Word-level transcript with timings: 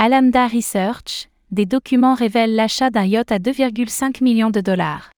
Alamda 0.00 0.46
Research, 0.46 1.28
des 1.50 1.66
documents 1.66 2.14
révèlent 2.14 2.54
l'achat 2.54 2.88
d'un 2.88 3.04
yacht 3.04 3.32
à 3.32 3.40
2,5 3.40 4.22
millions 4.22 4.50
de 4.50 4.60
dollars. 4.60 5.10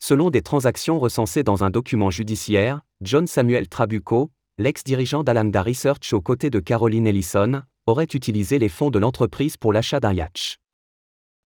Selon 0.00 0.30
des 0.30 0.42
transactions 0.42 0.98
recensées 0.98 1.44
dans 1.44 1.62
un 1.62 1.70
document 1.70 2.10
judiciaire, 2.10 2.80
John 3.02 3.28
Samuel 3.28 3.68
Trabucco, 3.68 4.32
l'ex-dirigeant 4.58 5.22
d'Alamda 5.22 5.62
Research 5.62 6.12
aux 6.12 6.20
côtés 6.20 6.50
de 6.50 6.58
Caroline 6.58 7.06
Ellison, 7.06 7.62
aurait 7.86 8.08
utilisé 8.12 8.58
les 8.58 8.68
fonds 8.68 8.90
de 8.90 8.98
l'entreprise 8.98 9.56
pour 9.56 9.72
l'achat 9.72 10.00
d'un 10.00 10.12
yacht. 10.12 10.56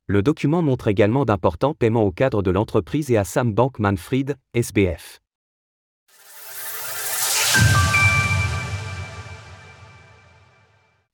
Le 0.07 0.23
document 0.23 0.63
montre 0.63 0.89
également 0.89 1.27
d'importants 1.27 1.75
paiements 1.75 2.05
au 2.05 2.13
cadre 2.13 2.41
de 2.41 2.51
l'entreprise 2.51 3.11
et 3.11 3.19
à 3.19 3.25
Sam 3.25 3.53
Bank 3.53 3.79
Manfred, 3.79 4.37
SBF. 4.55 5.21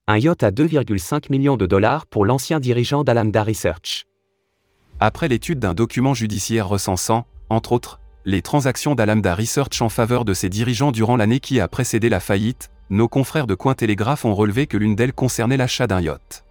Un 0.06 0.18
yacht 0.18 0.42
à 0.42 0.50
2,5 0.50 1.30
millions 1.30 1.56
de 1.56 1.64
dollars 1.64 2.04
pour 2.04 2.26
l'ancien 2.26 2.60
dirigeant 2.60 3.04
d'Alamda 3.04 3.42
Research. 3.42 4.04
Après 5.00 5.28
l'étude 5.28 5.58
d'un 5.58 5.72
document 5.72 6.12
judiciaire 6.12 6.68
recensant, 6.68 7.24
entre 7.48 7.72
autres, 7.72 8.00
les 8.26 8.42
transactions 8.42 8.94
d'Alamda 8.94 9.34
Research 9.34 9.80
en 9.80 9.88
faveur 9.88 10.26
de 10.26 10.34
ses 10.34 10.50
dirigeants 10.50 10.92
durant 10.92 11.16
l'année 11.16 11.40
qui 11.40 11.58
a 11.58 11.68
précédé 11.68 12.10
la 12.10 12.20
faillite, 12.20 12.70
nos 12.90 13.08
confrères 13.08 13.46
de 13.46 13.54
Cointélégraphe 13.54 14.26
ont 14.26 14.34
relevé 14.34 14.66
que 14.66 14.76
l'une 14.76 14.94
d'elles 14.94 15.14
concernait 15.14 15.56
l'achat 15.56 15.86
d'un 15.86 16.02
yacht. 16.02 16.44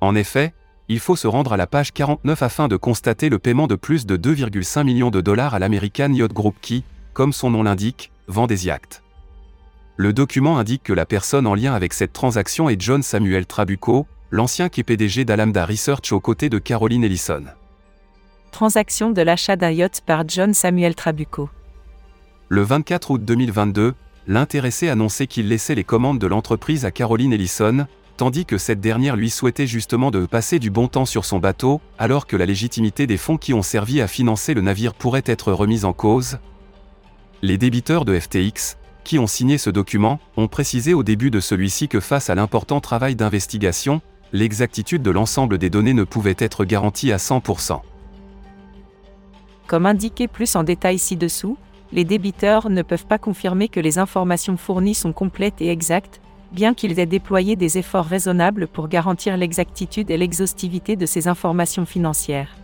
En 0.00 0.16
effet, 0.16 0.52
il 0.88 0.98
faut 0.98 1.14
se 1.14 1.28
rendre 1.28 1.52
à 1.52 1.56
la 1.56 1.68
page 1.68 1.92
49 1.92 2.42
afin 2.42 2.66
de 2.66 2.76
constater 2.76 3.28
le 3.28 3.38
paiement 3.38 3.68
de 3.68 3.76
plus 3.76 4.06
de 4.06 4.16
2,5 4.16 4.82
millions 4.82 5.10
de 5.10 5.20
dollars 5.20 5.54
à 5.54 5.60
l'American 5.60 6.12
Yacht 6.12 6.32
Group 6.32 6.56
qui, 6.60 6.82
comme 7.12 7.32
son 7.32 7.50
nom 7.50 7.62
l'indique, 7.62 8.10
vend 8.26 8.48
des 8.48 8.66
yachts. 8.66 9.04
Le 9.98 10.12
document 10.12 10.58
indique 10.58 10.82
que 10.82 10.92
la 10.92 11.06
personne 11.06 11.46
en 11.46 11.54
lien 11.54 11.72
avec 11.72 11.94
cette 11.94 12.12
transaction 12.12 12.68
est 12.68 12.78
John 12.78 13.02
Samuel 13.02 13.46
Trabucco, 13.46 14.06
l'ancien 14.30 14.68
qui 14.68 14.82
PDG 14.82 15.24
d'Alamda 15.24 15.64
Research 15.64 16.12
aux 16.12 16.20
côtés 16.20 16.50
de 16.50 16.58
Caroline 16.58 17.02
Ellison. 17.02 17.44
Transaction 18.50 19.10
de 19.10 19.22
l'achat 19.22 19.56
d'un 19.56 19.70
yacht 19.70 20.02
par 20.04 20.28
John 20.28 20.52
Samuel 20.52 20.94
Trabucco. 20.94 21.48
Le 22.50 22.60
24 22.60 23.10
août 23.12 23.24
2022, 23.24 23.94
l'intéressé 24.26 24.90
annonçait 24.90 25.26
qu'il 25.26 25.48
laissait 25.48 25.74
les 25.74 25.84
commandes 25.84 26.18
de 26.18 26.26
l'entreprise 26.26 26.84
à 26.84 26.90
Caroline 26.90 27.32
Ellison, 27.32 27.86
tandis 28.18 28.44
que 28.44 28.58
cette 28.58 28.80
dernière 28.80 29.16
lui 29.16 29.30
souhaitait 29.30 29.66
justement 29.66 30.10
de 30.10 30.26
passer 30.26 30.58
du 30.58 30.68
bon 30.68 30.88
temps 30.88 31.06
sur 31.06 31.24
son 31.24 31.38
bateau, 31.38 31.80
alors 31.98 32.26
que 32.26 32.36
la 32.36 32.44
légitimité 32.44 33.06
des 33.06 33.16
fonds 33.16 33.38
qui 33.38 33.54
ont 33.54 33.62
servi 33.62 34.02
à 34.02 34.08
financer 34.08 34.52
le 34.52 34.60
navire 34.60 34.92
pourrait 34.92 35.22
être 35.24 35.52
remise 35.52 35.86
en 35.86 35.94
cause. 35.94 36.38
Les 37.40 37.56
débiteurs 37.56 38.04
de 38.04 38.18
FTX, 38.18 38.76
qui 39.06 39.20
ont 39.20 39.28
signé 39.28 39.56
ce 39.56 39.70
document, 39.70 40.18
ont 40.36 40.48
précisé 40.48 40.92
au 40.92 41.04
début 41.04 41.30
de 41.30 41.38
celui-ci 41.38 41.86
que 41.86 42.00
face 42.00 42.28
à 42.28 42.34
l'important 42.34 42.80
travail 42.80 43.14
d'investigation, 43.14 44.02
l'exactitude 44.32 45.00
de 45.00 45.12
l'ensemble 45.12 45.58
des 45.58 45.70
données 45.70 45.94
ne 45.94 46.02
pouvait 46.02 46.34
être 46.38 46.64
garantie 46.64 47.12
à 47.12 47.18
100%. 47.18 47.80
Comme 49.68 49.86
indiqué 49.86 50.26
plus 50.26 50.56
en 50.56 50.64
détail 50.64 50.98
ci-dessous, 50.98 51.56
les 51.92 52.04
débiteurs 52.04 52.68
ne 52.68 52.82
peuvent 52.82 53.06
pas 53.06 53.18
confirmer 53.18 53.68
que 53.68 53.78
les 53.78 53.98
informations 53.98 54.56
fournies 54.56 54.94
sont 54.94 55.12
complètes 55.12 55.60
et 55.60 55.70
exactes, 55.70 56.20
bien 56.50 56.74
qu'ils 56.74 56.98
aient 56.98 57.06
déployé 57.06 57.54
des 57.54 57.78
efforts 57.78 58.06
raisonnables 58.06 58.66
pour 58.66 58.88
garantir 58.88 59.36
l'exactitude 59.36 60.10
et 60.10 60.16
l'exhaustivité 60.16 60.96
de 60.96 61.06
ces 61.06 61.28
informations 61.28 61.86
financières. 61.86 62.56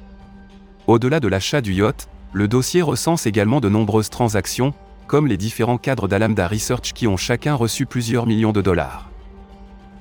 Au-delà 0.89 1.21
de 1.21 1.29
l'achat 1.29 1.61
du 1.61 1.73
yacht, 1.73 2.09
le 2.33 2.49
dossier 2.49 2.83
recense 2.83 3.27
également 3.27 3.61
de 3.61 3.69
nombreuses 3.69 4.11
transactions, 4.11 4.75
comme 5.13 5.27
les 5.27 5.37
différents 5.37 5.77
cadres 5.77 6.09
d'Alamda 6.09 6.49
Research 6.49 6.95
qui 6.95 7.07
ont 7.07 7.19
chacun 7.19 7.55
reçu 7.55 7.85
plusieurs 7.85 8.27
millions 8.27 8.53
de 8.53 8.63
dollars. 8.63 9.11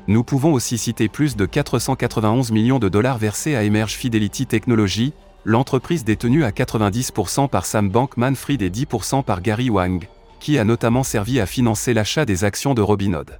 Nous 0.08 0.24
pouvons 0.24 0.54
aussi 0.54 0.78
citer 0.78 1.10
plus 1.10 1.36
de 1.36 1.46
491 1.46 2.54
millions 2.54 2.80
de 2.80 2.88
dollars 2.88 3.18
versés 3.18 3.58
à 3.58 3.64
Emerge 3.66 3.96
Fidelity 3.96 4.46
Technology, 4.46 5.12
l'entreprise 5.44 6.06
détenue 6.06 6.46
à 6.46 6.52
90% 6.52 7.50
par 7.50 7.66
Sam 7.66 7.90
Bankman-Fried 7.90 8.62
et 8.62 8.70
10% 8.70 9.26
par 9.26 9.42
Gary 9.42 9.70
Wang, 9.70 10.08
qui 10.40 10.58
a 10.58 10.64
notamment 10.64 11.04
servi 11.04 11.42
à 11.42 11.46
financer 11.46 11.94
l'achat 11.94 12.24
des 12.24 12.46
actions 12.46 12.74
de 12.74 12.82
Robinhood. 12.82 13.38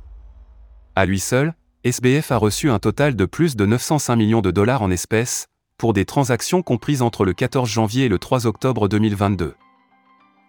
À 0.98 1.06
lui 1.06 1.22
seul, 1.22 1.54
SBF 1.86 2.34
a 2.34 2.38
reçu 2.38 2.70
un 2.70 2.80
total 2.80 3.16
de 3.16 3.24
plus 3.24 3.56
de 3.56 3.66
905 3.66 4.18
millions 4.18 4.42
de 4.42 4.52
dollars 4.52 4.82
en 4.82 4.92
espèces, 4.92 5.46
pour 5.78 5.94
des 5.94 6.04
transactions 6.04 6.64
comprises 6.64 7.02
entre 7.02 7.24
le 7.24 7.32
14 7.32 7.70
janvier 7.70 8.08
et 8.08 8.10
le 8.10 8.20
3 8.20 8.46
octobre 8.46 8.90
2022. 8.90 9.56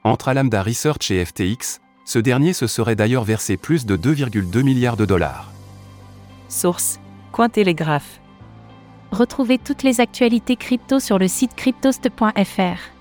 Entre 0.04 0.28
Alamda 0.28 0.62
Research 0.62 1.10
et 1.12 1.24
FTX, 1.24 1.80
ce 2.04 2.18
dernier 2.18 2.52
se 2.52 2.66
serait 2.66 2.96
d'ailleurs 2.96 3.22
versé 3.22 3.56
plus 3.56 3.86
de 3.86 3.96
2,2 3.96 4.62
milliards 4.62 4.96
de 4.96 5.04
dollars. 5.04 5.52
Source 6.48 6.98
Cointelegraph. 7.30 8.20
Retrouvez 9.12 9.58
toutes 9.58 9.84
les 9.84 10.00
actualités 10.00 10.56
crypto 10.56 10.98
sur 10.98 11.18
le 11.18 11.28
site 11.28 11.54
cryptost.fr. 11.54 12.91